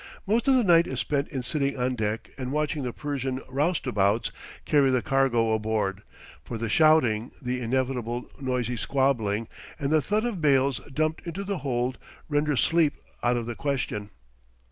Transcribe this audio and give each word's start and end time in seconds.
Most 0.25 0.47
of 0.47 0.55
the 0.55 0.63
night 0.63 0.87
is 0.87 0.99
spent 0.99 1.27
in 1.27 1.43
sitting 1.43 1.77
on 1.77 1.93
deck 1.93 2.31
and 2.35 2.51
watching 2.51 2.81
the 2.81 2.91
Persian 2.91 3.39
roustabouts 3.47 4.31
carry 4.65 4.89
the 4.89 5.03
cargo 5.03 5.53
aboard, 5.53 6.01
for 6.43 6.57
the 6.57 6.69
shouting, 6.69 7.29
the 7.39 7.61
inevitable 7.61 8.27
noisy 8.41 8.77
squabbling, 8.77 9.47
and 9.79 9.91
the 9.91 10.01
thud 10.01 10.25
of 10.25 10.41
bales 10.41 10.81
dumped 10.91 11.21
into 11.27 11.43
the 11.43 11.59
hold 11.59 11.99
render 12.27 12.57
sleep 12.57 12.95
out 13.21 13.37
of 13.37 13.45
the 13.45 13.53
question. 13.53 14.09